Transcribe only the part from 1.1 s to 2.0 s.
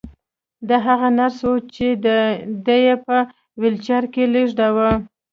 نرس وه چې